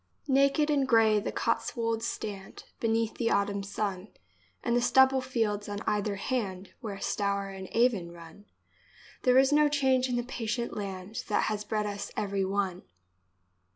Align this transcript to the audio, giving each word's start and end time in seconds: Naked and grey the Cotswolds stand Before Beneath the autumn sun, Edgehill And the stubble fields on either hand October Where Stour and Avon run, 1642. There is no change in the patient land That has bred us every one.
Naked 0.27 0.71
and 0.71 0.87
grey 0.87 1.19
the 1.19 1.31
Cotswolds 1.31 2.07
stand 2.07 2.53
Before 2.55 2.69
Beneath 2.79 3.17
the 3.19 3.29
autumn 3.29 3.61
sun, 3.61 4.07
Edgehill 4.07 4.13
And 4.63 4.75
the 4.75 4.81
stubble 4.81 5.21
fields 5.21 5.69
on 5.69 5.81
either 5.85 6.15
hand 6.15 6.69
October 6.69 6.77
Where 6.81 6.99
Stour 6.99 7.49
and 7.49 7.67
Avon 7.71 8.11
run, 8.11 8.45
1642. 9.21 9.21
There 9.21 9.37
is 9.37 9.53
no 9.53 9.69
change 9.69 10.09
in 10.09 10.15
the 10.15 10.23
patient 10.23 10.75
land 10.75 11.23
That 11.27 11.43
has 11.43 11.63
bred 11.63 11.85
us 11.85 12.11
every 12.17 12.43
one. 12.43 12.81